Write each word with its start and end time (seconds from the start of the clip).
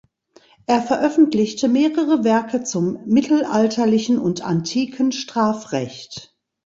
Er 0.65 0.81
veröffentlichte 0.81 1.67
mehrere 1.67 2.23
Werke 2.23 2.63
zum 2.63 3.03
mittelalterlichen 3.05 4.17
und 4.17 4.41
antiken 4.43 5.11
Strafrecht. 5.11 6.35